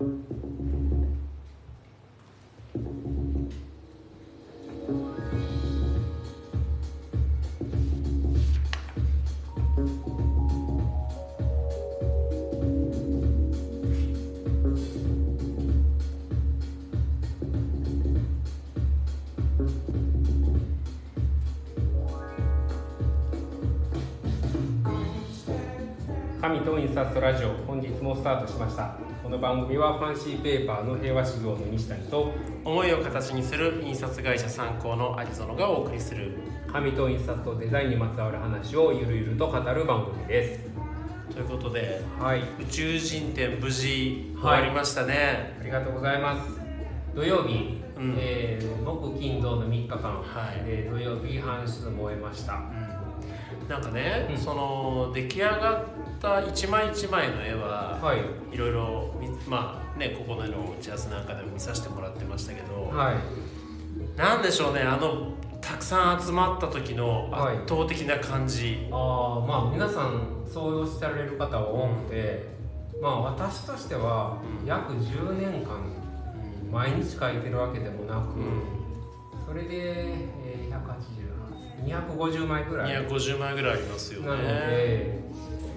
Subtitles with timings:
[0.00, 0.08] 神
[26.62, 27.50] と印刷ラジオ
[27.90, 28.94] 本日もスタートしました。
[29.20, 32.32] この番組はファンシーペーパーの平和修行の西谷と
[32.64, 36.38] 思いを形にする印刷会社参考の有園がお送りする。
[36.70, 40.60] 紙と印刷とデザインにまつわる話をゆるゆると語る番組です。
[41.34, 42.42] ということではい。
[42.60, 46.60] 宇宙人展無事終わりましたね、ありがとうございます。
[47.16, 48.16] 土曜日、うん。
[48.18, 50.22] えー木金土の3日間、は
[50.54, 50.64] い。
[50.64, 52.54] で土曜日半数も終えました。
[52.54, 52.56] う
[52.96, 52.99] ん
[53.68, 54.38] なんかね、うん。
[54.38, 55.84] その出来上がっ
[56.20, 58.54] た一枚一枚の絵は、はい。
[58.54, 64.18] いろいろみまあねここでの打ち合わせなんかでも見させてもらってましたけど、はい。
[64.18, 67.56] なんでしょうねあのたくさん集まった時のはい。
[67.58, 72.46] 圧倒的な感じ、ああまあ皆さんそうおっしゃられる方は多くて、
[73.00, 74.66] まあ私としてはうん。
[74.66, 75.80] 約10年間
[76.70, 78.62] 毎日書いてるわけでもなく、うん。
[79.46, 81.19] それで、えー、180
[81.84, 83.06] 250枚ぐらい。
[83.06, 84.26] 250枚ぐらいありますよね。
[84.28, 85.20] なので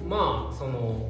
[0.08, 1.10] まあその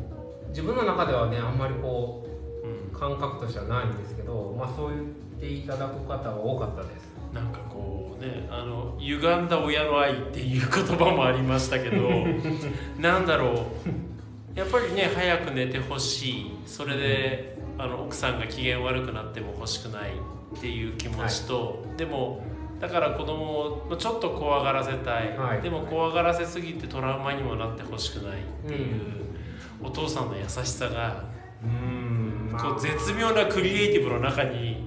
[0.49, 2.27] 自分の中ではねあんまりこ
[2.63, 2.95] うん。
[2.95, 5.03] う感覚としてはないんですけど、まあ、そう言っ
[5.39, 7.13] ていただく方は多かったです。
[7.33, 12.09] なんかこうねあの歪んだ親の愛っていう言葉もありましたけど
[13.01, 13.65] なんだろ
[14.55, 14.57] う。
[14.57, 16.51] やっぱりね早く寝てほしい。
[16.65, 20.11] それであの奥さんが機嫌悪くなっても欲しくない
[20.55, 22.43] っていう気持ちと、でも
[22.79, 25.61] だから子供をちょっと怖がらせたい、はい。
[25.61, 29.01] でも怖がらせすぎてトラウマにもなってほしくないっていう、
[29.81, 31.23] お父さんの優しさが
[31.63, 32.49] うん。
[32.51, 34.83] まこう絶妙なクリエイティブの中に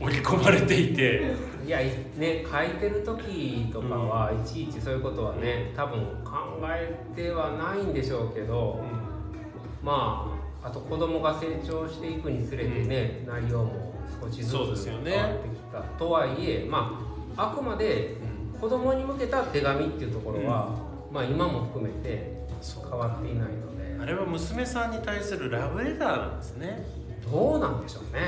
[0.00, 1.56] 織り込まれていて。
[1.66, 1.86] いやい
[2.16, 8.84] ね書いてる時とかはいちいちそういうことはね多分考えてはないんでしょうけど
[9.82, 17.05] まああと子供が成長していくにつれてね、内容も少しずつ変わってきた、とはいえまあ
[17.36, 18.16] あくまで
[18.60, 20.70] 子供に向けた手紙っていうところは、
[21.12, 23.96] まあ今も含めて変わっていないので。
[24.00, 26.86] あれは娘さんに対するラブレターなんですね、
[27.30, 28.20] どうなんでしょうね、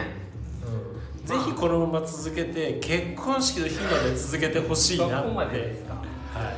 [1.20, 5.30] うん、ぜひこのまま続けて結婚式の日まで続けてほしいなって。
[5.30, 5.94] までですか。
[5.94, 6.00] は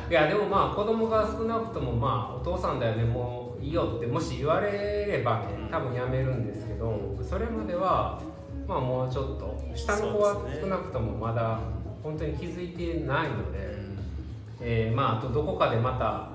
[0.09, 0.13] い。
[0.13, 8.21] やでもまあ子供が少なくともまあお父さんだよねもういいよってもし言われればね多分やめるんですけどそれまでは
[8.67, 11.59] まあもうちょっと下の子は少なくともまだ
[12.03, 13.61] 本当に気づいてないので、い、
[14.61, 16.29] えーまああとどこかでまた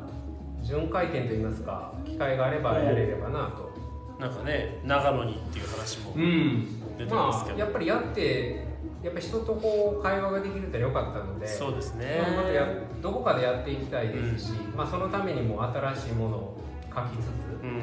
[0.64, 3.74] 巡回展といいますか機会があればやれればなと。
[4.18, 6.96] なんかね長野にっていう話もん。
[6.96, 8.66] 出てますけど、まあやっぱりやって
[9.02, 12.22] やっぱり人とこう会話ができるってよかったのでそうですね。
[12.36, 12.66] またや
[13.02, 16.56] どこかでやっていきたいですし、まあ、そのためにも新しいものを
[16.88, 17.28] 書きつ
[17.62, 17.82] うん。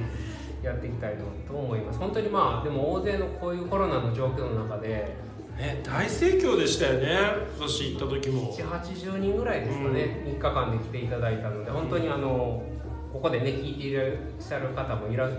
[0.61, 1.17] つやっていきたい
[1.47, 1.99] と思います。
[1.99, 5.15] 本当にまあでも大勢のこういうコロナの状況の中で
[5.57, 7.17] ね大盛況でしたよね
[7.55, 8.53] 今年行った時も。
[8.53, 12.63] 780人ぐらいですかね、3日間で来ていただいたので本当にあの
[13.11, 14.05] ここでね聞いていらっ
[14.39, 15.31] しゃる方もいらい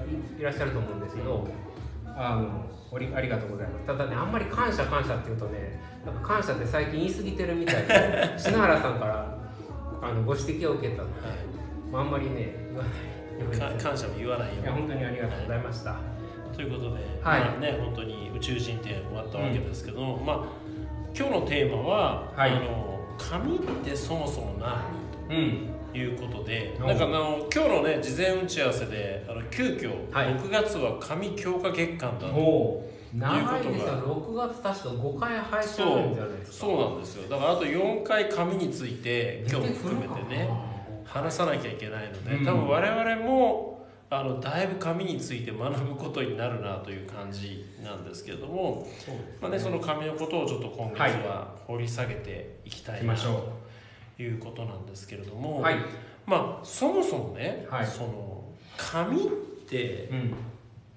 [0.43, 1.47] らっしゃると思うんですけど
[2.17, 3.87] あのおりありがとうございます。
[3.87, 9.39] ただねあんまり感謝感謝っていうとねなんか感謝って最近言い過ぎてるみたいで 篠原さんから
[10.01, 11.15] あのご指摘を受けたので、
[11.91, 12.55] まあ、あんまりね
[13.39, 15.97] 言わない感謝も言わないよいや本当にありがとうございました、
[16.55, 17.41] ということで、はい。
[17.41, 20.39] まあね本当に宇宙人展終わったわけですけども、まあ
[21.17, 22.51] 今日のテーマは、はい。
[22.51, 24.55] あの紙ってそもそも
[25.29, 25.69] 何うん。
[25.93, 30.27] ということで、うんなんかあの今日のね事前打ち合わせであの急遽、はい。
[30.35, 33.95] 6月は紙強化月間だとお長いですよ。
[33.95, 36.57] いう6月確か5回入ってるんじゃないですか。
[36.67, 37.29] そうなんですよ。
[37.31, 40.51] だからあと4回紙について今日も含めてね
[41.05, 42.45] 話さなきゃいけないので、うん。
[42.45, 43.74] 多分我々も
[44.21, 53.53] あのだいぶ紙について学ぶことになるなという感じなんですけれども、そうまあね、その紙のことをちょっと今月は掘り下げていきたいな行きましょ
[54.17, 55.77] ということなんですけれども、はい、
[56.27, 57.87] まあそもそもね、はい。
[57.87, 58.45] その
[58.77, 59.29] 紙っ
[59.67, 60.35] てうん、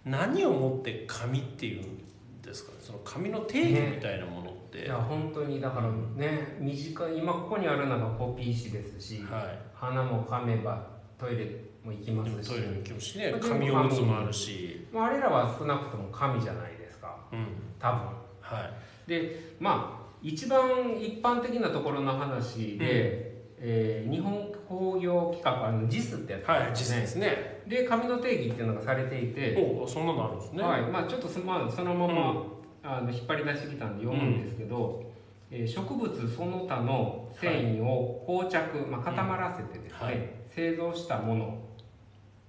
[0.06, 2.78] 何をもって紙っていうんですかね？
[2.81, 9.60] その紙の定義みたいなものって、いや本当にだからね短い今ここにあるのがコピー紙ですし、はい。
[9.74, 10.86] 花も噛めば
[11.18, 11.46] トイレ
[11.88, 12.50] も行きますし。
[12.50, 17.18] トイレも行きますしね紙おむつもあるし、まあ、あれらは少なくとも紙じゃないですか。
[17.31, 17.48] うん。
[17.80, 18.00] 多分。
[18.42, 18.69] は
[19.07, 19.10] い。
[19.10, 23.28] でまあ一番一般的なところの話で、
[23.60, 27.63] えー日本工業企画あの JIS ってやつはい実ですね、ですね。
[27.68, 30.63] で紙の定義っていうのがされていて、おそんなのあるんですね。
[30.63, 30.81] はい。
[30.83, 32.44] まあ、ちょっとそ,、まあ、そのまま、
[32.83, 35.04] あの引っ張り出してきたんで読むんですけど、
[35.50, 40.30] えー植物その他の繊維を膠着、まあ、固まらせてですね、はい。
[40.50, 41.67] 製造したもの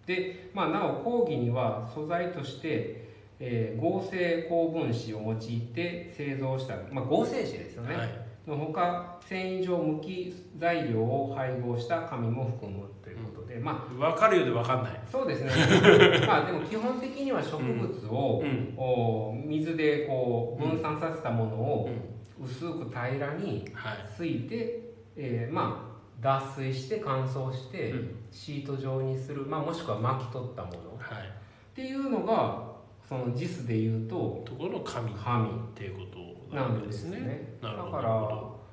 [0.08, 3.06] で、まあ、なお講義には素材として、
[3.38, 8.08] えー合成高分子を用いて製造した、まあ、合成紙ですよね、はい。
[8.48, 15.00] のほか繊維状無機材料を配合した紙も含むということで、まあ分かるようで分かんない。
[15.06, 15.50] そうですね。
[16.26, 18.74] まあでも基本的には植物を、うん。
[18.76, 22.44] お水でこう分散させたものうをん。
[22.44, 23.96] 薄く平らにはい。
[24.08, 24.80] すいて、
[25.16, 25.87] えーまあ
[26.20, 28.14] 脱水して乾燥してうん。
[28.30, 30.78] シート状にする、まあ、もしくは巻き取ったもの。
[30.78, 31.32] っはい。
[31.74, 32.66] ていうのが
[33.08, 36.02] その JIS でいうとところの紙っ紙ていうこ
[36.50, 38.10] とななんですすねねだから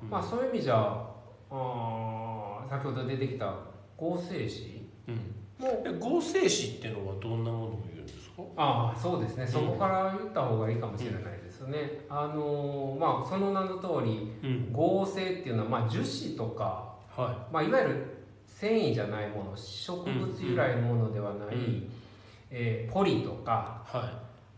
[0.02, 0.10] うん。
[0.10, 1.06] まあそういう意味じゃ
[1.50, 3.54] あー先ほど出てきた
[3.96, 5.98] 合成紙うん。
[5.98, 8.42] 合成紙っていうのはどんなものを言うんですか？
[8.56, 9.46] ああそうですね。
[9.46, 14.72] そこから言った方がいいかもしれないですね、あのーまあその名の通りうん。
[14.72, 18.06] 合成っていうのは、まあ、樹脂とか、はまあ、いわゆる
[18.46, 21.92] 繊維じゃないもの植物由来のものではない、うん
[22.50, 24.06] えーポリとかいはい。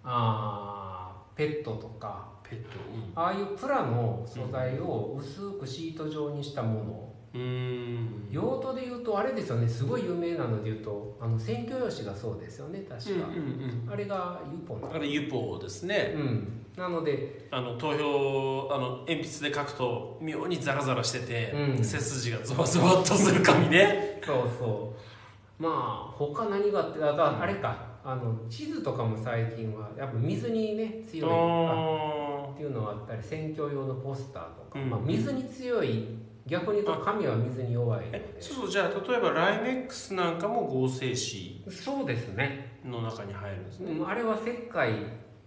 [0.04, 2.78] あーペットとかペット
[3.14, 8.28] ああいうプラの素材を薄くシート状にしたものうん。
[8.30, 9.68] 用途で言うとあれですよね。
[9.68, 12.84] すごい有名なので言うとあの選挙用紙がそうですよね。
[12.88, 16.14] 確か、うんうんあれがユポのうんあれユポですね。
[16.16, 16.64] うん。
[16.76, 21.84] なのであの投票あの鉛筆で書くと妙にザラザラしてて、うん。
[21.84, 24.20] 背筋がゾワゾワっとする紙ね。
[24.24, 25.62] そうそう。
[25.62, 25.68] ま
[26.10, 27.88] あ他何があってあとはあれか。
[28.04, 34.88] あの地図とかも最近はやっぱ水にね強いああっていうのがあったり選挙用のポスターとか、うん。
[34.88, 36.16] まあ、水に強い
[36.48, 38.04] 逆に言うと紙は水に弱い
[38.40, 41.62] そうそうじゃあ例えばライメックスなんかも合成紙。
[41.70, 44.94] そうですね、の中に入るんですね、うんあれは石灰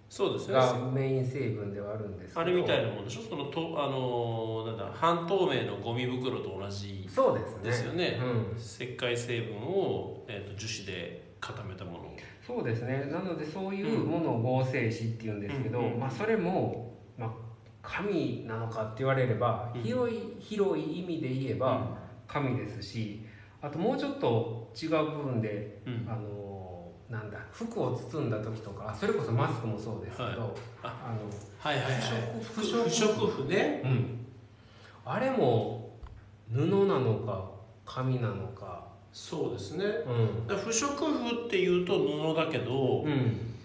[0.08, 2.42] そうですねがメイン成分ではあるんですけど。
[2.42, 3.22] あれみたいなもんでしょ？
[3.30, 7.08] そのとあのなんだ半透明のゴミ袋と同じ。
[7.10, 7.64] そうですね。
[7.64, 8.20] ですよね。
[8.22, 12.12] うん、石灰成分を、えー、と樹脂で固めたもの
[12.46, 13.08] そうですね。
[13.10, 16.00] なのでそういうものを合成紙っていうんですけど、うんうん。
[16.02, 16.91] まあ、それも、
[17.84, 19.82] まあ、紙なのかって言われればうん。
[19.82, 21.98] 広い広い意味で言えば
[22.28, 23.26] 紙ですし
[23.62, 26.08] あともうちょっと違う部分でうん。
[26.10, 26.52] あの
[27.10, 30.40] なんだ服を包んだ時とかそれこそマスクもそうですけど、はい。
[30.84, 31.16] あ
[31.60, 32.02] はいはいはい。
[32.42, 32.90] 不織
[33.30, 33.46] 布。
[33.50, 33.82] ね。
[33.84, 34.26] の、うん、
[35.06, 35.92] あれも
[36.50, 37.52] 布なのか
[37.86, 39.86] 紙なのか、そうですね。
[40.48, 40.58] うん。
[40.58, 43.56] 不織布っていうと布だけど、うん、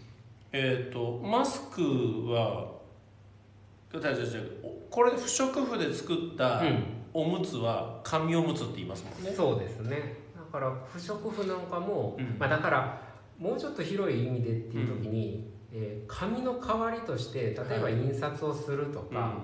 [0.52, 1.82] えっ、とマスク
[2.28, 2.75] は
[4.91, 6.62] これ不織布で作った
[7.12, 9.33] おむつは紙おむつって言いますもんね。
[9.35, 10.19] そうですね。
[10.35, 12.37] だから不織布なんかも、うん。
[12.38, 13.03] まあ、だから
[13.38, 19.35] もうちょっと広い意味でっていう時に、えー紙の代わりとして例えば印刷をするとか、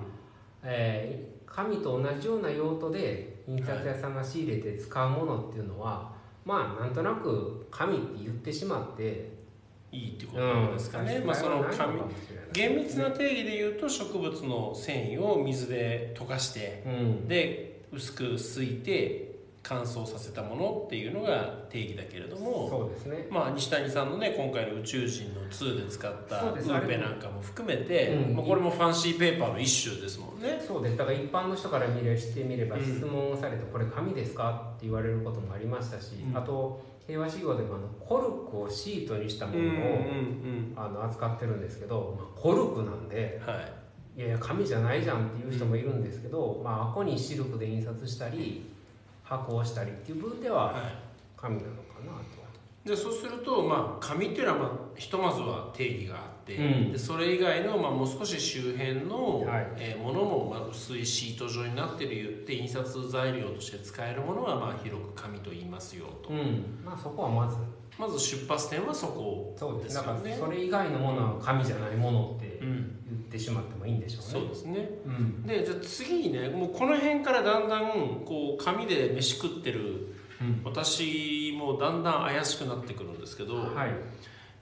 [0.63, 6.11] えー紙と同じような用途で印刷屋さんが仕入れて使うものっていうのは、
[6.43, 9.32] まあなんとなく紙って言ってしまって
[9.93, 12.01] いいってことですかね、まあその紙
[12.51, 17.27] 厳密な定義で言うと植物の繊維を水で溶かしてうん。
[17.27, 23.27] で薄くすいて乾燥させたものっていうのが定義だけれどもそうですね。
[23.29, 28.35] まあ西谷さんのね今回の宇宙人の2で使ったウーペなんかも含めて、うん。
[28.35, 30.61] まあ、これもファンシーペーパーの一種ですもんね。
[30.67, 30.97] そうです。
[30.97, 32.83] だから一般の人から見れしてみればうん。
[32.83, 36.37] 質問をされて「これ紙ですか?」って言われることもありましたし、うん。
[36.37, 43.73] あと平和仕様でもあのコルクをシートにしたものを、うんうんあの扱ってるんですけど、まあ、コルクなんでうんはい。
[44.15, 48.71] いやいや紙じゃないじゃんっていう人もいるんですけど、まあ、アコにシルクで印刷したり
[49.23, 50.81] 箱をしたりっていう部分でははい。
[51.35, 52.43] 紙なのかなと。
[52.85, 59.67] でそうすると、まあ、紙っていうのは、まあ、ひとまずは定義があでそれ以外の、まあ、もう少し周辺の、はい。
[59.77, 66.81] えーものも、まあ、薄いシート状になってるよって印刷材料として使えるものは、まあ、広く紙と言いますよと、うん。
[66.83, 67.57] まあ、そこはまず。
[67.97, 69.95] まず出発点はそこそうです。
[69.97, 72.99] よねそれ以外のものは紙じゃないものってうん。
[73.05, 74.31] 言ってしまってもいいんでしょうね。
[74.31, 74.89] そうですね。
[75.05, 75.43] うん。
[75.43, 80.61] でじゃあ次にねもうこの辺からだんだんこう紙で飯食ってるうん。
[80.65, 83.91] 私もだんだん怪しくなってくるんですけど、はい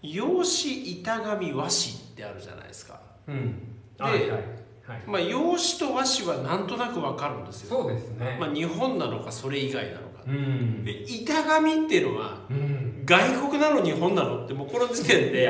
[0.01, 2.99] 用紙板紙和紙ってあるじゃないですか。
[3.27, 10.23] うん、ではいはいはい、まあ用紙と和紙はなんとなくわかるんですよ、そうですね、まあ、日本なのかそれ以外なのか。
[10.27, 10.83] うん。
[10.83, 13.03] で板紙っていうのはうん。
[13.05, 15.41] 外国なの日本なのってもうこの時点で。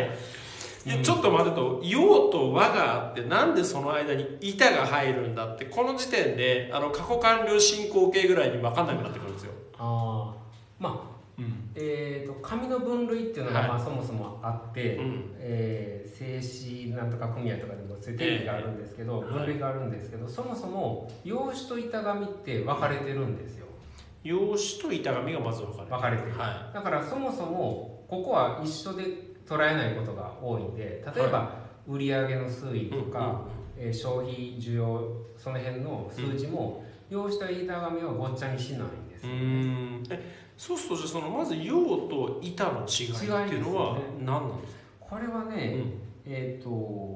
[0.85, 1.01] いや。
[1.03, 1.81] ちょっと待てと。
[1.83, 9.51] 陽と和があってなんでその間に板が入るんだってこの時点であの過去完了進行形ぐらいに分かんなくなってくるんですよ。
[9.77, 10.41] ああ
[10.79, 11.71] まあうん。
[11.75, 13.69] えー、と紙の分類っていうのが、はい。
[13.69, 15.35] まあ、そもそもあって、うん。
[15.37, 19.33] えー静止なんとか組合とかでもそういう定義があるんですけど、ええ。
[19.33, 23.65] 分類があるんですけど、そもそも用紙と板紙って分かれてるんですよ。
[24.23, 25.89] 用紙と板紙がまず分かれる。
[25.89, 29.03] 分かれてる、はだからそもそもここは一緒で
[29.47, 31.55] 捉えないことが多いんで例えば、
[31.87, 33.41] 売上の推移とか、
[33.77, 35.01] えー消費需要
[35.35, 40.03] その辺の数字も、用紙と板紙はごっちゃにしないんですうよ、ん。
[40.09, 45.73] えそうするとじゃあそのまず陽と板の違いっていうのは何なんですか、これはね、
[46.25, 46.31] うん。
[46.31, 46.69] えっ、と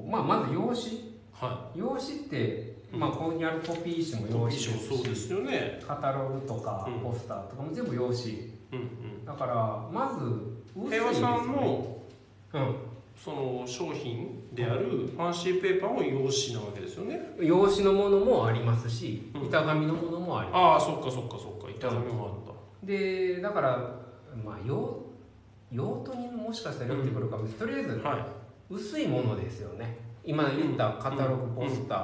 [0.09, 1.13] まあまず用紙。
[1.31, 2.99] は用紙って、うん。
[2.99, 5.79] まあ、ここにあるコピー紙もい、用紙衣装そうですよね。
[5.87, 6.99] カタログとかうん。
[7.01, 8.31] ポスターとかも全部用紙。
[8.73, 9.53] うんだから
[9.93, 10.25] まず
[10.79, 10.89] ね。
[10.97, 12.03] 平和さんも
[12.51, 12.75] うん。
[13.15, 17.21] その商品であるファンシーペーパーも用紙なわけですよね。
[17.39, 19.45] 用紙のものもありますしうん。
[19.45, 21.69] 板紙のものもありまああそっかそっかそっか。
[21.69, 22.44] 板紙もある
[22.85, 23.77] でだから
[24.43, 25.03] まあ用
[25.71, 28.27] 用途にもしかしたら寄ってくるかもしれない、とりあえずは
[28.69, 29.97] 薄いものですよね。
[30.23, 31.95] 今言ったカタログポスタ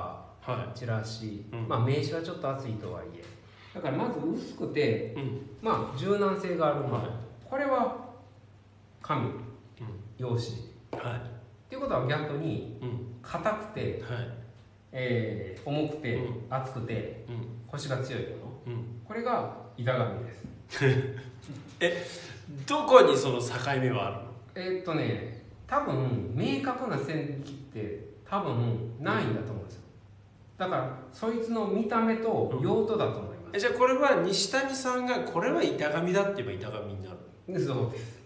[0.45, 0.59] ー、い。
[0.67, 1.67] はチラシ、うん。
[1.67, 3.23] まあ名刺はちょっと厚いとはいえ。
[3.75, 5.15] だからまず薄くてい。
[5.15, 5.41] うん。
[5.61, 7.05] まあ柔軟性があるもの、はい。
[7.49, 8.09] これは
[9.01, 9.29] 紙
[10.17, 10.39] 用紙。
[10.39, 10.41] っ
[10.93, 11.21] はい。
[11.69, 13.15] ていうことは逆にうん。
[13.21, 14.27] 硬くて、はい。
[14.91, 17.35] えー重くて、う厚くてうん。
[17.67, 18.33] 腰が強いもの。
[18.67, 19.01] うん。
[19.05, 20.43] これが板紙です
[22.67, 23.47] どこにその境
[23.81, 24.21] 目はあるの？
[24.55, 29.81] えーっとね多分明確な線引きって多分ないんだと思うんですよ
[30.57, 37.17] だからそいつの見た目と用途だと思います、えじゃあこれは西谷さんがこれは板紙だって言えば板紙になる。
[37.65, 38.21] そうです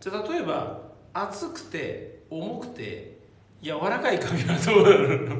[0.00, 0.80] じゃあ例えば
[1.14, 3.18] 厚くて重くて
[3.62, 5.36] 柔らかい紙はどうなるの？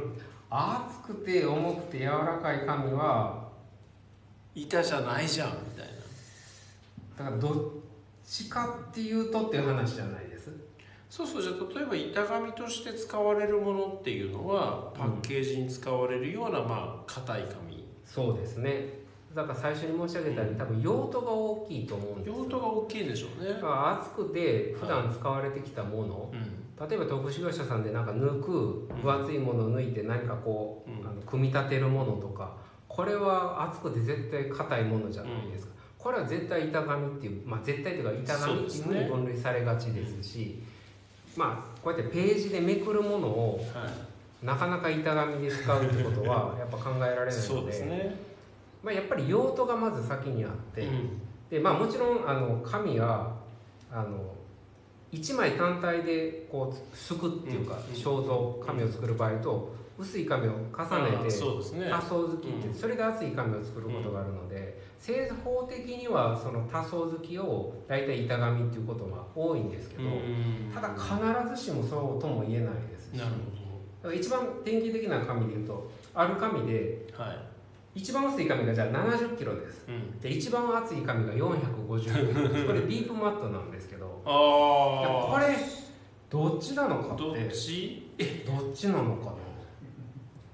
[0.50, 3.48] 厚くて重くて柔らかい紙は
[4.54, 5.93] 板じゃないじゃんみたいな。
[7.18, 7.54] だからどっ
[8.24, 10.50] ちかっていうとっていう話じゃないです？
[11.08, 17.86] そうそうじゃあ例えば板紙として使われるものっていうのはパッケージに使われるようなまあ硬い紙。
[18.04, 19.04] そうですね。
[19.34, 22.36] だから最初に申し上げたように多分用途が大きいと思うんですよ。
[22.38, 23.50] 用途が大きいでしょうね。
[23.50, 26.88] だから厚くて普段使われてきたもの、うん。
[26.88, 31.06] 例えば特殊業者さんでなんか抜く分厚いものを抜いて何かこう、うん。
[31.08, 32.56] あの組み立てるものとか
[32.88, 35.73] これは厚くて絶対硬いものじゃないですか、
[36.04, 40.62] これは絶対板紙っていうまあ絶対というか板紙っていうに分類されがちですし
[41.34, 44.14] まあこうやってページでめくるものをはい。
[44.44, 48.16] なかなか板紙で使うってことはやっぱ考えられないのでね。
[48.82, 51.20] まあ、やっぱり用途がまず先にあって、うん。
[51.48, 53.32] でまあもちろんあの紙が
[53.90, 54.34] あの
[55.12, 57.94] 1枚単体でこうすくっていうか、うん。
[57.94, 61.30] 肖像紙を作る場合と薄い紙を重ねあて
[61.90, 62.74] 多層好きって、うん。
[62.74, 70.72] それで厚い紙を作ることがあるので、正方的にはその多層好きを大体板紙っていうことが多いんですけど、うん。
[70.74, 77.06] ただ必ずしもそうとも言えないですし一番典型的な紙でいうとある紙で
[77.94, 79.84] 一番薄い紙がじゃあ70キロです。
[79.86, 80.18] うん。
[80.20, 85.54] で一番厚い紙が450キロこれディープマットなんですけどこれ
[86.30, 89.34] どっちなのかあどっってどっちちなのかな。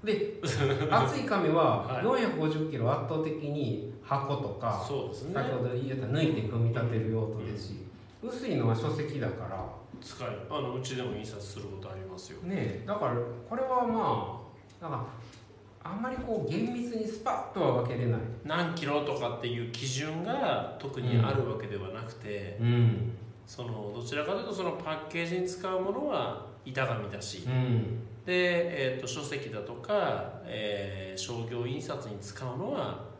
[0.03, 0.41] で
[0.91, 2.03] 厚い紙ははい。
[2.03, 5.33] 450キロ圧倒的に箱とか、そうですね。
[5.33, 7.73] 先ほど言った抜いて組み立てる用途ですし、
[8.21, 9.65] 薄いのは書籍だから。
[10.01, 10.39] 使える。
[10.49, 12.41] あのうちでも印刷することありますよ。
[12.43, 13.15] ねえだから
[13.47, 14.41] これはま
[14.81, 15.05] あなんか
[15.83, 18.19] あんまりこう厳密にスパッとは分けれない。
[18.43, 23.11] 何キロとかっていう基準が特にあるわけではなくて、うん。
[23.47, 27.99] そのどちらかというとそのパッケージに使うものは板紙だし、うん。
[28.25, 33.10] で、えー、と書籍だとか、えー商業印刷に使うのは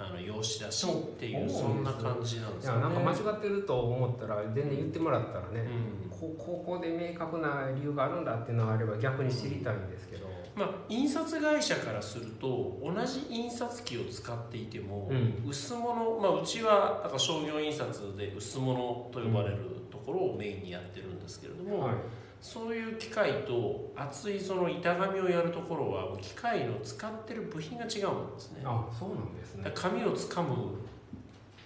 [0.00, 6.10] あの用紙だしっていうそんな感じなんでいすよなんか間違ってると思ったら全然言ってもらったらね、うん。
[6.10, 15.44] こここで明確な理由があるんだっていうのがあれば逆に知りたいんですけど、まあ、印刷会社からすると同じ印刷機を使っていても、うん。
[15.48, 19.56] 薄物、まあ、うちはだから商業印刷で薄物と呼ばれる
[19.90, 21.94] ところをメインにやってるんですけれども、はい、
[22.40, 28.62] そういう機械と厚いその板紙をやるところは機械の使ってる部品が違うんですね。
[28.64, 29.70] あそうなんですね。
[29.74, 30.54] 紙をつかむ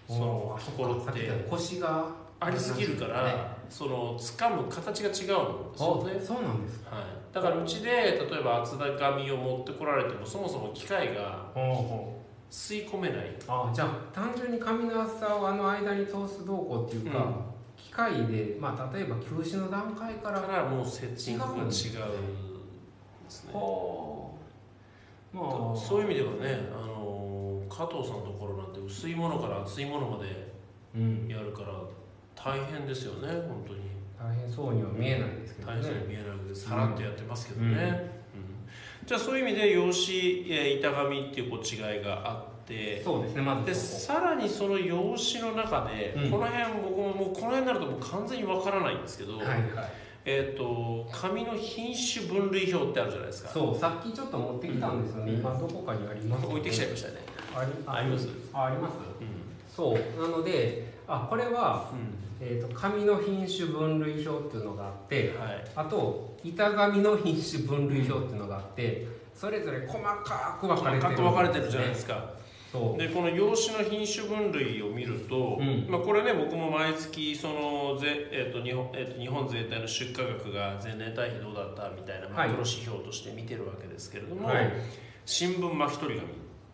[0.08, 1.28] そのところって。
[1.28, 2.06] た腰が
[2.40, 3.34] ありすぎるから、ね。
[3.70, 6.20] そのつかむ形が違うんですあよね。
[6.20, 6.96] そうなんですか。
[6.96, 11.46] はい、だからうちで例えば厚紙を持ってこられてもそもそも機械が
[12.50, 13.28] 吸い込めない。
[13.28, 17.51] うあじゃあ単純に紙の厚さをあの間に通す動向っていうか、
[17.82, 21.72] 機械で、まあ、例えば休止の段階かかららもうセッティングが違うんで
[23.28, 23.50] すね。
[23.52, 24.38] ほ
[25.34, 25.76] うまあ。
[25.76, 30.52] そういう意味ではねあの加藤さんのところなんて薄いものから厚いものまで
[30.94, 31.68] うん、やるから
[32.34, 33.80] 大変ですよね本当に。
[34.18, 35.80] 大変そうには見えないですけどね。
[35.80, 39.06] 大変そうに見えなくてさらっとやってますけどね、うん。
[39.06, 39.90] じゃあそういう意味で用紙、
[40.52, 43.02] えー板紙っていうこう違いがあって。
[43.02, 46.30] そうですねまずでそさらにその用紙の中で、うん。
[46.30, 49.62] この辺僕ももうこの辺になるともう完全にわからないんですけど、こはいはい。
[50.24, 53.50] えっ、と紙の品種分類表ってあるじゃないですか。
[53.50, 55.38] そうさっきちょっと持ってきたんですよね、うん。
[55.40, 57.14] 今どこかにあります置いてきちゃいましたね。
[57.86, 58.28] あります？
[58.52, 58.92] ああります？
[58.92, 58.96] う
[59.74, 60.22] そう。
[60.22, 65.64] なのであこれは、ん、えー、と紙の品種分類表っていうのがあってはい。
[65.74, 72.41] あと板紙の品種分類表っていうのがあってそれぞれ細かく分かれてる細かく分かれてるじゃないですか
[72.96, 75.86] でこの用紙の品種分類を見ると、うん。
[75.88, 84.72] まあ、これね僕も毎月そのぜ、えーと日本えーと日本全体の出荷額が前年対比どうだったみたいなマクロ指標として見てるわけですけれども、はい。
[85.26, 86.20] 新聞巻き取り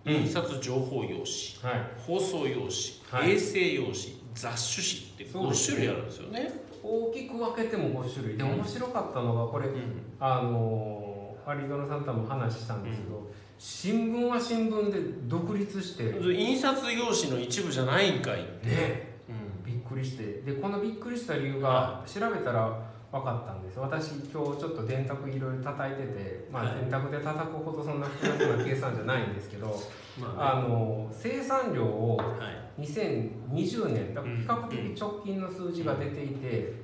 [0.04, 0.22] 紙うん。
[0.22, 1.72] 印刷情報用紙。
[1.72, 1.90] はい。
[2.06, 2.70] 放送用紙、
[3.10, 3.32] はい。
[3.32, 3.94] 衛生用紙。
[4.34, 5.76] 雑種紙って5そうですね。
[5.76, 6.52] 種類あるんですよね。
[6.80, 8.36] 大きく分けても5種類。
[8.38, 9.66] で面白かったのがこれ。
[9.66, 10.02] うん。
[10.20, 13.26] あのーアリゾナさんとも話したんですけど、
[13.58, 16.04] 新聞は新聞で独立して。
[16.04, 19.64] ね印刷用紙の一部じゃないんかいって、うん。
[19.64, 20.42] びっくりして。
[20.42, 23.80] でこのびっくりした理由が調べたら分かったんです。
[23.80, 26.74] 私今日ちょっと電卓いろいろ叩いてて、まあ、はい。
[26.82, 29.76] 電卓で叩くほどそんな複雑な計算じゃないんですけど、
[30.20, 36.74] まあの生産量をあねはい2020年だから比較的直近の数字が出ていて、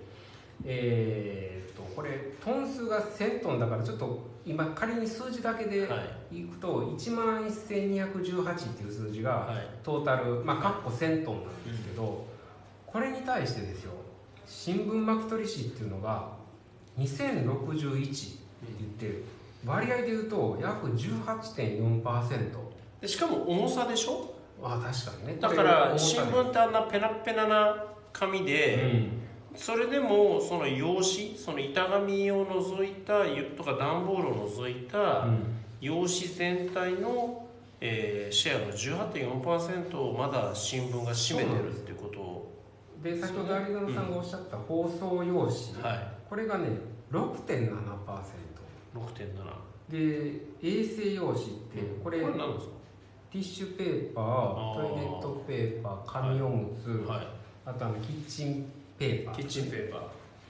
[0.64, 5.97] えーっとこれトン数が1000トンだからちょっと今仮に数字だけでは
[6.31, 6.39] い。
[6.41, 9.69] いくと1万1218っていう数字がはい。
[9.83, 12.27] トータルまあかっこ1000トンなんですけど、
[12.87, 13.93] これに対してですよ
[14.47, 16.29] 新聞巻き取り紙っていうのが
[16.99, 18.39] 2061って
[18.79, 19.25] 言ってる。
[19.65, 22.51] 割合で言うと約18.4%
[23.01, 24.35] でしかも重さでしょ？
[24.63, 25.39] あ確かにね。
[25.41, 29.09] だから新聞ってあんなペラッペラな紙で、
[29.57, 33.25] それでもその用紙その板紙を除いた
[33.57, 35.27] とか段ボールを除いた
[35.81, 37.47] 用紙全体の、
[37.81, 42.51] えーシェアの18.4%をまだ新聞が占めてるっていうことを。
[43.03, 46.09] で先ほど有園さんがおっしゃった放送用紙、はい。
[46.29, 46.69] これがね
[47.12, 47.71] 6.7%
[48.95, 52.69] 6.7で衛生用紙ってこれこれ何です
[53.31, 54.81] ティッシュペーパあー。
[54.81, 57.27] ートイレットペーパー紙おむつ、かはい。
[57.67, 60.00] あとあのキッチンペーパーキッチンペーパー。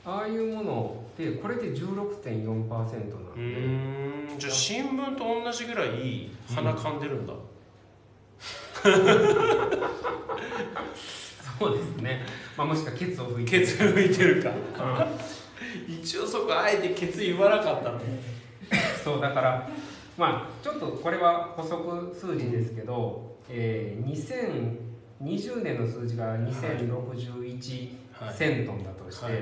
[0.07, 7.33] ああいうものでこれで16.4%なのうで、じゃあ新聞と同じぐらい鼻かんでるんだ、
[11.59, 12.27] そうですね、
[12.59, 14.51] まあ、もしくはケツを拭いてケツ拭いてるか。
[14.51, 15.95] うん。
[15.95, 18.01] 一応そこあえてケツ言わなかったの。
[19.03, 19.71] そうだから
[20.19, 24.75] まあちょっとこれは補足数字ですけど、えー
[25.25, 28.35] 2020年の数字が2061はい。
[28.35, 29.35] セントンだとして、はい。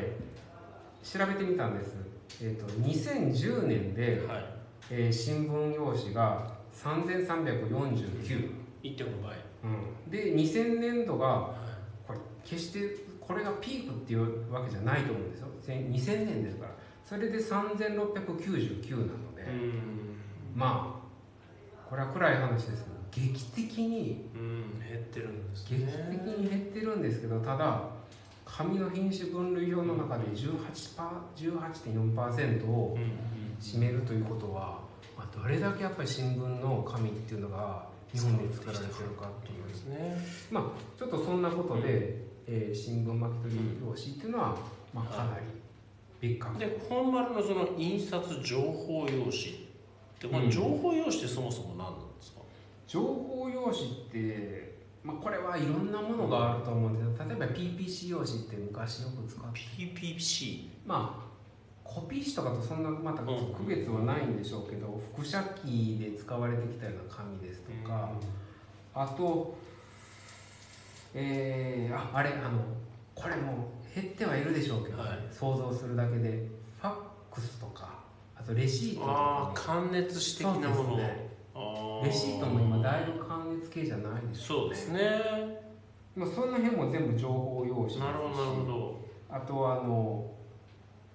[1.03, 1.97] 調べてみたんです、
[2.43, 4.45] えー、と2010年で、はい。
[4.91, 8.51] えー新聞用紙が3349、
[8.83, 9.37] 1.5倍。
[9.65, 11.55] うん、で2000年度がは
[12.07, 12.81] これ決して
[13.21, 15.47] これがピークっていうわけじゃないと思うんですよ。
[15.61, 16.73] せん2000年ですから。
[17.05, 19.47] それで3699なので、
[20.55, 27.83] まあこれは暗い話ですけど劇的にうん減ってるんです劇ね的に減ってるんですけどただ
[28.55, 33.11] 紙の品種分類表の中で18パー18.4%をうんうん
[33.61, 34.81] 占めるということは、
[35.17, 39.69] まあ、どれだけやっぱり新聞の紙っていうのが日本で作られてるかっていう。
[39.69, 40.19] ですね。
[40.51, 44.57] まあちょっとそんなことで、えー新聞巻き取り用紙っていうのは、
[44.93, 45.47] まあ、かなり
[46.29, 46.59] 別格。
[46.59, 49.31] で本丸のその印刷情報用紙っ
[50.19, 50.47] てこうん。
[50.49, 52.41] れ情報用紙ってそもそも何なんですか、
[52.89, 53.77] 情報用紙
[54.09, 54.72] って、
[55.05, 59.61] まあ、これはいろんなものがあると思うんですけど例えば PPC 用紙って昔よく使って。
[59.61, 61.33] PPC まあ
[61.83, 68.11] コピー紙とかとそんなまた区別はないんでしょうけど複写機で使われてきたような紙ですとか、
[68.95, 69.59] あと
[71.15, 72.61] えー、ああれあの
[73.15, 75.19] これも減ってはいるでしょうけど、ねはい。
[75.31, 76.49] 想像するだけで
[76.81, 76.95] ファッ
[77.31, 77.99] クスとか
[78.35, 81.22] あとレシートとああか関熱紙的なもの、ね
[82.05, 85.01] レシートも今だいぶ関熱系じゃないですそうですね。
[86.15, 88.01] まあ、その辺も全部情報用紙ですし。
[88.01, 89.09] なるほどなるほど。
[89.31, 90.31] あとはあの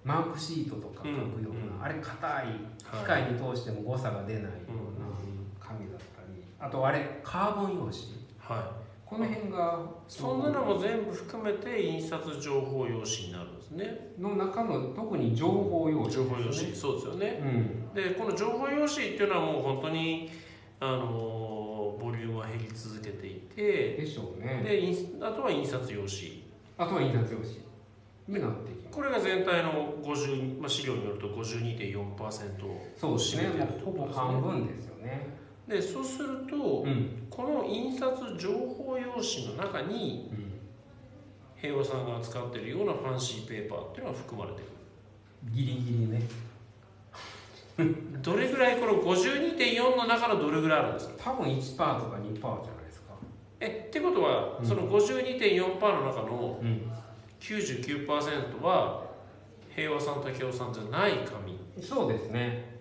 [0.04, 4.50] マークシートとか書くような、うんうんあれ硬いはい機械に通しても誤差が出ないよう
[5.00, 5.06] な
[5.60, 6.42] 紙だったり。
[6.58, 8.18] あとあれカーボン用紙。
[8.38, 8.72] は
[9.04, 14.12] この辺がそんなのも全部含めて印刷情報用紙になるんですね。
[14.18, 17.40] の中の特に情報用紙情報用紙そうですよね。
[17.42, 20.30] うんでこの情報用紙っていうのはもう本当に
[20.78, 24.62] あのボリュームは減り続けていてでしょうね。
[24.62, 26.44] で印あとは印刷用紙。
[26.78, 27.50] あとは印刷用紙
[28.28, 28.96] になっていきます。
[28.96, 32.06] これが全体の50、まあ、資料によると52.4%
[32.96, 33.42] そうですね。
[33.42, 35.26] 占めてるもうほぼ半分ですよね。
[35.66, 36.56] でそうすると、
[36.86, 40.30] うん、この印刷情報用紙の中に
[41.56, 44.66] 平和さんが使ってるようなファンシーペーパーっていうのが含まれてる。
[45.52, 46.22] ギリギリね
[48.22, 51.32] どれぐらいこの52.4の中のどれぐらいあるんですか？
[51.32, 53.14] 多分1%とか2%じゃないですか。
[53.60, 54.66] えってことは、うん。
[54.66, 56.90] その52.4%の中のうん。
[57.40, 59.04] 99%は
[59.74, 62.76] 平和さんと京さんじゃない紙そうですね。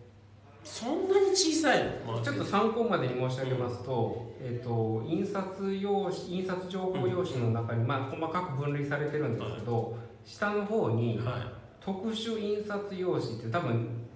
[0.64, 14.07] そんなに小さいの、まあちょっと参考までに申し上げますと,、えっと印刷用紙印刷情報用紙の中に、まあ、細かく分類されてるんですけど、下の方には特殊印刷用紙って多分い、うん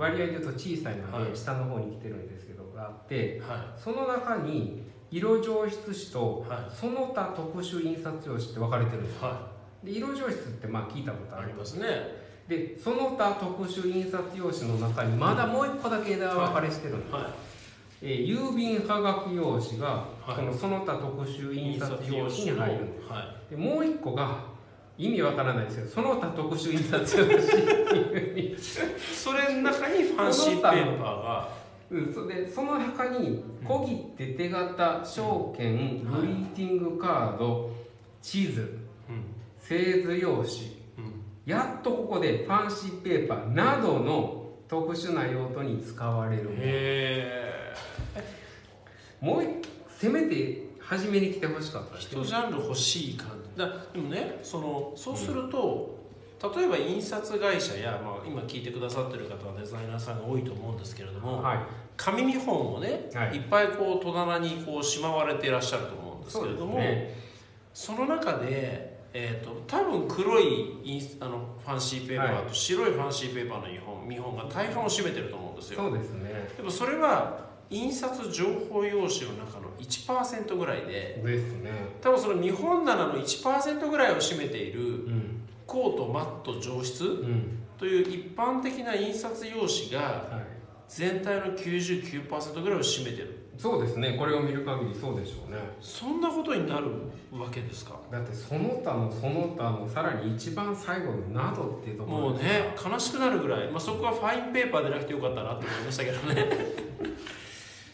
[0.00, 1.36] 割合で言うと小さいので、はい。
[1.36, 9.50] 下の方に来てるんですけどがあってはその中に色上筆紙とはその他特殊印刷用紙って分かれてるんですいは
[9.84, 11.86] で色上筆ってまあ聞いたこといありますね。
[12.48, 17.30] でその他特殊印刷用紙の中にまだもう一個だけ枝分かれしてるんです、は
[18.02, 19.86] えー郵便はがき用紙が、
[20.20, 20.34] はい。
[20.34, 23.08] このその他特殊印刷用紙に入るんです。
[23.08, 24.49] はでもう一個が
[25.00, 31.60] 意味わからないですけどその他特殊印刷用紙っていうふうにい、それの中にファンシーペーパーが。
[31.90, 37.70] うん、それでその中に小切手手形証券グリーティングカード
[38.20, 39.24] 地図うん。
[39.58, 40.46] 製図用紙
[40.98, 41.22] うん。
[41.46, 46.44] やっとここでファンシーペーパーなどの特殊な用途に使われる。
[46.44, 47.74] ものへ
[49.20, 49.48] もう一
[49.88, 52.22] せめて初めに来てほしかったえですけど。
[52.22, 55.98] 一ジャンル欲しい感じだでもねそのそうすると、
[56.56, 61.58] 例えば印刷会社や、まあ、今聞いてくださってる方はデザイナーさんが多いと思うんですけれども、はい。
[61.98, 63.36] 紙見本をね、はい。
[63.36, 66.78] い、っぱいこう戸棚にこうしまわれていらっしゃると思うんですけれども
[67.74, 75.80] そ,、ねの中で、えー、と多分黒いインスあのファンシーペーパーと白いファンシーペーパーの見本見本が大半を占めてると思うんですよ。
[75.80, 76.48] そうですね。
[76.56, 81.70] でもそれは印刷情報用紙の中の1%ぐらいでですね。
[82.00, 85.40] 多分その見本棚の1%ぐらいを占めているうん。
[85.66, 87.58] コートマット上質うん。
[87.78, 90.46] という一般的な印刷用紙がはい。
[90.88, 93.36] 全体の99%ぐらいを占めてる。
[93.56, 94.16] そうですね。
[94.18, 95.58] これを見る限りそうでしょうね。
[95.80, 96.86] そんなことになる
[97.32, 98.00] わけですか？
[98.10, 106.50] だってその他のその他のさらに一番最後の「など」っていうところもうね悲しくなるぐらい、まあ、そこはファインペーパーでなくてよかったなって思いましたけどね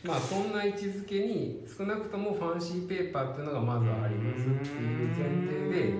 [0.04, 5.94] まあそんな位置づけに少なくともファンシーペーパーっていうのがまずはありますっていう前提で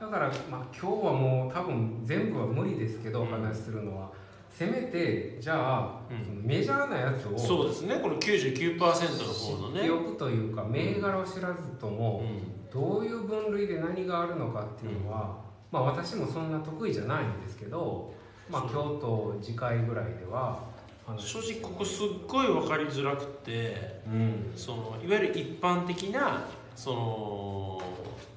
[0.00, 4.10] だからまあ今日はもう多分全部は無理ですけどお話しするのは
[4.50, 6.00] せめてじゃあ、
[6.42, 9.80] メジャーなやつをそうですねこの99%の方のね。
[9.80, 12.70] 知っておくというか銘柄を知らずとも、うん。
[12.70, 15.38] どういう分類で何があるのかっていうのは、
[15.70, 18.12] まあ私もそんな得意じゃないんですけど、
[18.50, 20.62] まあ、京都次回ぐらいでは
[21.18, 24.52] 正直ここすっごい分かりづらくてうん。
[24.56, 27.82] そのいわゆる一般的なその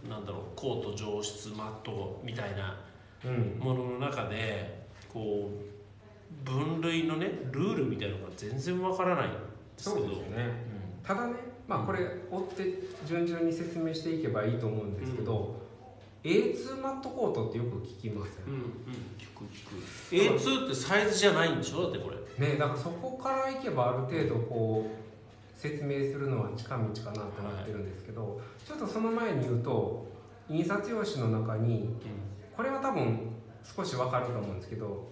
[0.10, 2.78] なんだろうコート上質マットみたいな
[3.24, 3.60] うん。
[3.60, 9.38] ものの中でこう分類のねルールみたいなのが全然わからないんで
[9.78, 10.06] すけど。
[10.08, 10.76] そうですね。
[11.04, 11.34] ただね
[11.68, 12.00] まあこれ
[12.32, 12.64] 追って
[13.08, 15.56] 順々に説明していけばいいと思うんですけど、
[16.26, 18.62] A2 マットコートってよく聞きますようんうん。
[19.20, 19.70] 聞く聞
[20.34, 20.40] く。
[20.40, 21.84] A2 ってサイズじゃないんでしょ？
[21.84, 22.48] だってこれ。
[22.48, 30.08] ねだからそこからいけばある程度こう説明するのは近道かなとなってるんですけど、ちょっとその前に言うと
[30.50, 31.96] 印刷用紙の中に
[32.58, 33.20] これは多分
[33.64, 35.08] 少し分かると思うんですけど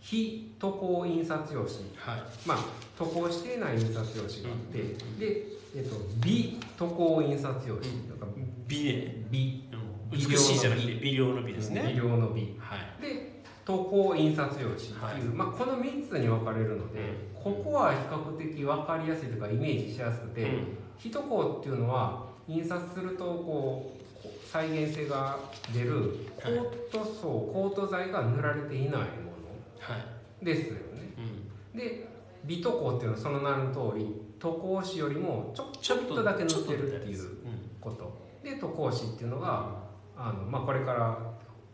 [0.00, 1.74] 非渡航印刷用紙。
[1.96, 2.22] はい。
[2.46, 2.58] まあ
[2.96, 4.78] 渡航していない印刷用紙があって、
[5.18, 7.88] で、えっと、美渡航印刷用紙。
[8.02, 8.26] とか
[8.68, 9.68] 美ね、美。
[9.71, 9.71] うん、
[10.12, 13.02] 美しいじゃなくて微量の美です微ね量の美はい。
[13.02, 15.20] で渡航印刷用紙っていう、はい。
[15.20, 16.98] まあ、この3つに分かれるので、
[17.32, 20.66] ここは比較的分かりやすいというかイメージしやすくて、うん。
[20.98, 25.38] 非渡航っていうのは印刷するとこう再現性が
[25.72, 28.98] 出るコート層、コート材が塗られていないも
[29.78, 30.44] はい。
[30.44, 30.80] のですよね。
[31.72, 31.78] うん。
[31.78, 32.08] で
[32.44, 37.28] 美渡航っていうのはその名の通り渡航紙よりもちょちょっとだけ塗ってるっていう
[37.80, 38.20] こと。
[38.42, 39.91] で渡航紙っていうのが
[40.22, 41.18] あの、まあ、これから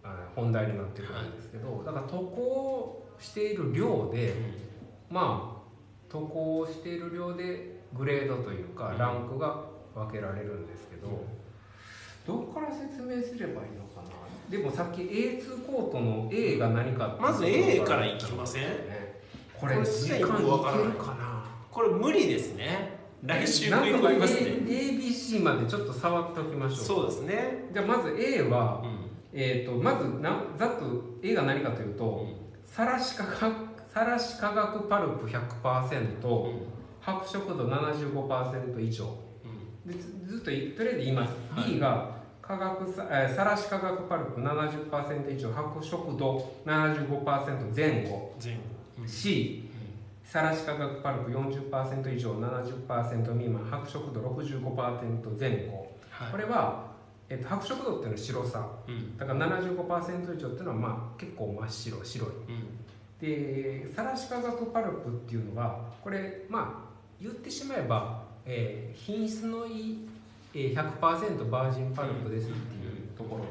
[0.02, 4.34] あ本題になってくるんですけど、だから渡航している量で
[5.10, 8.98] まあ渡航している量でグレードというかうん。
[8.98, 11.24] ランクが分分けられるんですけど、
[12.26, 14.08] どこから説明すればいいのかな？
[14.48, 18.62] でもさっき A2 コートの A が何かまず A からいきません？
[19.58, 20.28] これこれ時間いける
[20.92, 21.44] かな？
[21.70, 26.84] これ無理ですね来週食い込みますね ABC までちょっと触っておきましょう。
[26.84, 27.68] そうですね。
[27.72, 28.98] じゃあまず A は、うん。
[29.32, 30.84] えー、とまずなざっと
[31.22, 32.26] A が何かというと
[32.64, 33.54] さらし化学
[33.92, 35.40] さらし化学パルプ100%、
[37.00, 39.16] 白色度75%以上。
[39.84, 41.72] でずずっといとりあえず言います、はい。
[41.72, 48.34] B が化学さえーさらし化学パルプ70%以上白色度75%前後。
[48.42, 48.60] 前後。
[49.06, 49.67] C
[50.28, 55.90] さらし化学パルプ40%以上70%未満白色度65%前後。
[56.10, 56.30] はい。
[56.30, 56.88] これは、
[57.30, 58.68] えっと白色度っていうのは白さ。
[58.86, 59.16] うん。
[59.16, 62.28] だから75%以上っていうのはまあ結構真っ白白い。
[62.28, 62.78] うん。
[63.18, 66.88] でさらし化学パルプっていうのはこれまあ
[67.18, 70.08] 言ってしまえば、えー品質のいい、
[70.52, 73.48] えー、100%バージンパルプですっていうところで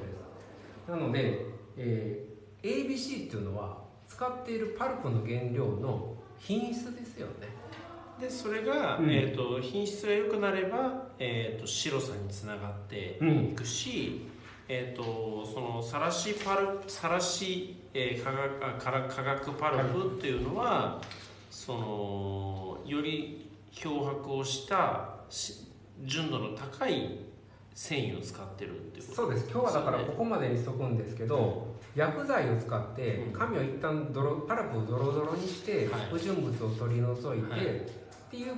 [0.85, 0.91] す。
[0.91, 1.43] なので、
[1.75, 2.27] えー
[2.61, 7.47] ABC っていうのは使っているパルプの原料の品質ですよね。
[8.19, 9.11] でそれが、うん。
[9.11, 13.45] えー、と品質が良くなれば、えー、と白さにつながってうん。
[13.51, 14.27] いくし、
[14.67, 21.01] えー、とそのさらしパルさらし、えー化学あ化化学パルプっていうのは
[21.49, 25.67] そのより漂白をしたし
[26.03, 27.19] 純度の高い
[27.77, 29.47] 繊維を使ってるっていうことそうです。
[29.51, 33.33] 今日はだからここまでにしとくんですけど薬剤を使ってうん。
[33.33, 36.01] 紙を一旦ドロパルプをドロドロにしてはい。
[36.09, 37.61] 不純物を取り除いて、はい。
[37.61, 37.67] っ
[38.31, 38.53] ていう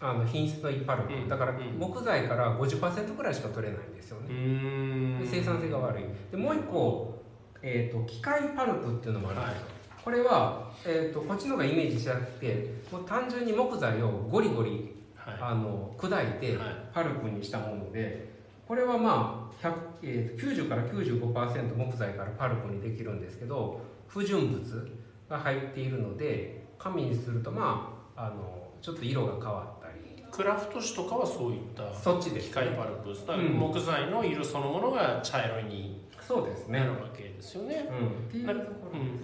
[0.00, 1.28] あの品質のいいパルプ、うん。
[1.28, 1.78] だからうん。
[1.78, 6.04] 木材から50%ぐらいしか取れないんですようね、生産性が悪い。
[6.32, 7.22] でもう一個、
[7.62, 15.38] えー、と機械パルプっていうのもあるんですよ、はこれは、えー、とこっちの方がイメージしやすくてもう単純に木材をゴリゴリはい。
[15.40, 16.76] あの砕いてはい。
[16.92, 18.31] パルプにしたもので
[18.72, 24.88] これはまあ100、えーと90から95%木材からパルプにできるんですけど不純物
[25.28, 30.24] が入っているので紙にするとまああのちょっと色が変わったり。
[30.30, 33.32] クラフト紙とかはそういったそっちです機械パルプだか？
[33.32, 33.52] らうん。
[33.58, 36.80] 木材の色そのものが茶色にそうですね。
[36.80, 37.86] なるわけですよね。
[37.90, 39.22] うん、っていうところ、うんうんうん、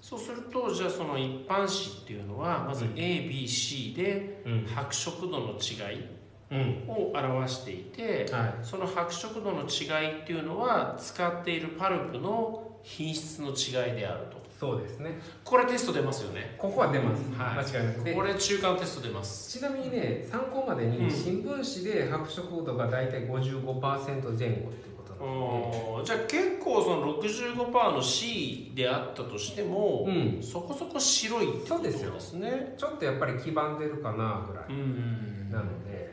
[0.00, 2.92] そうするとじゃあその一般紙っていうのはまずうん。
[2.92, 4.64] ABC でうん。
[4.64, 6.16] 白色度の違いうん
[6.50, 14.46] を表していてはい、その白色度の違いっていうのは使っているパルプの品質の違いであると。
[14.58, 15.20] そうですね。
[15.44, 16.54] これテスト出ますよね。
[16.56, 17.66] ここは出ます、はい。
[17.66, 18.04] 間違いなく。
[18.04, 19.58] でこれ中間テスト出ます。
[19.58, 21.06] ちなみにね参考までうん。
[21.06, 30.42] に新聞紙で白色度が大体55%前後っていうことなので、おーじゃあ結構その65%の C であったとしても、うん。
[30.42, 32.20] そこそこ白いってことでそうですよ。
[32.20, 35.50] すねちょっとやっぱり黄ばんでるかなぐらいうん。
[35.50, 36.05] なので、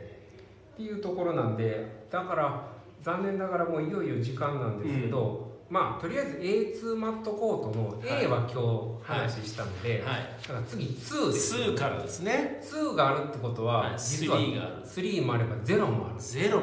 [0.74, 2.68] っていうところなんでだから
[3.00, 8.62] 残念ながらもういよいよ時間なんですけど、まあとりあえず A2 マットコートの A は今
[9.02, 10.36] 日話したので、はい。
[10.40, 12.60] だから次2です2からですね。
[12.62, 13.98] 2があるってことは、はい。
[13.98, 14.76] 実は3がある。
[14.86, 16.16] 3もあれば0もある。
[16.18, 16.60] 0は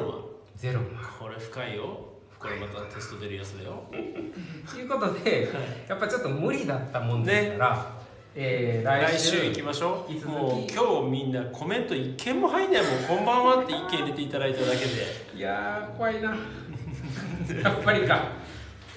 [0.58, 1.08] 0もある。
[1.20, 2.12] これ深いよ。
[2.40, 3.84] これまたテスト出るやつだよ。
[4.68, 5.48] ということで
[5.88, 8.01] やっぱちょっと無理だったもんですから、
[8.34, 10.28] えー来来週週行きましょう。
[10.28, 15.36] もう今日みんなコメント一件も入んないもんこんばんはって意見入れていただいただけで。
[15.36, 16.30] いやー怖いな。
[17.62, 18.28] やっぱりか。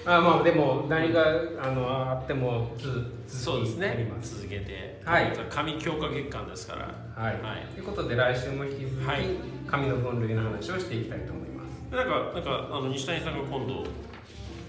[0.06, 1.22] あまあでも何が
[1.60, 4.10] あのあってもつそうですね。
[4.22, 5.02] 続けて。
[5.04, 5.32] はい。
[5.50, 7.22] 紙強化月間ですから。
[7.22, 7.66] はい、はい。
[7.74, 9.26] ということで来週も引き続き、はい。
[9.66, 11.94] 紙の分類の話をしていきたいと思います。
[11.94, 13.84] なんかなんかあの西谷さんが今度。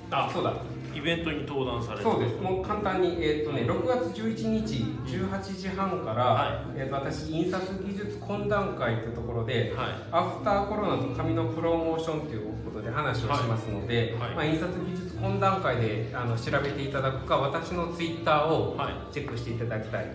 [0.09, 0.53] あそうだ
[0.97, 2.41] イベントに登壇されるそうです。
[2.41, 9.87] もう簡単に、えーとね、6月11日18時半から、はえーと私印刷技術懇談会というところではい。
[10.11, 14.35] アフターコロナと紙のプロモーションということで話をしますので、はいはい。
[14.35, 19.13] まあ、印刷技術懇談会であの調べていただくか私のツイッターをはい。
[19.13, 20.05] チェックしていただきたい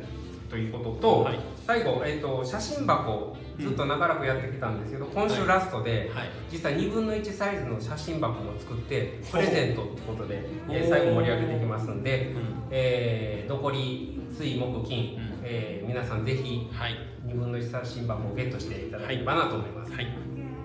[0.53, 1.41] ということと、はい。
[1.67, 6.29] 最後、えー、と写真箱ずっと長らくやってきたんですけど、今週ラストで、はい。
[6.51, 12.69] 実は2分の1サイズの写真箱も作ってプレゼントってことで、えー最後盛り上げていきますんで、うん。
[12.71, 15.41] えー残り水木金、うん。
[15.43, 16.99] えー皆さんぜひはい。
[17.27, 20.07] 2分の1写真箱をゲットしていただければなと思います、はい。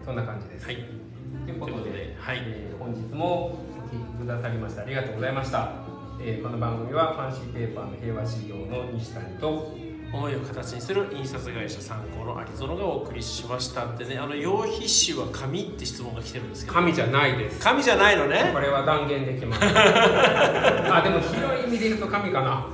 [0.04, 0.76] そんな感じです、はい。
[1.46, 2.42] ということではい。
[2.46, 5.72] えー本日もお聞きくださりましてありがとうございました、
[6.20, 9.76] えーこの番組はファンシーペーパーの平和事業の西谷と
[10.12, 14.18] 思いを形にする印刷会社参考の有園がお送りしましたってね。
[14.18, 14.78] あの用筆
[15.14, 16.74] 紙は紙って質問が来てるんですけど。
[16.76, 17.60] 神じゃないです。
[17.60, 18.52] 紙じゃないのね。
[18.54, 19.62] これは断言できます。
[19.66, 22.66] あでも広い意味で言うと神かな。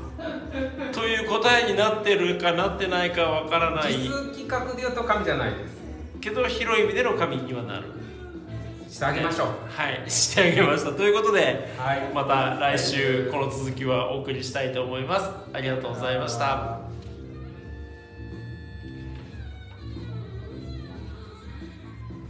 [0.94, 3.94] という答えになってるかなってないかわからない。
[3.94, 5.82] 実数企画で言うと神じゃないです。
[6.22, 8.03] けど広い意味での神にはなる
[8.94, 10.04] してあげましょう、はい。
[10.10, 10.92] してあげました。
[10.92, 12.02] ということではい。
[12.14, 15.30] また来週この続きはお送りしたいと思います。
[15.52, 16.93] ありがとうございました